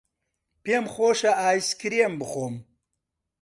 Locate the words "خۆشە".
0.93-1.31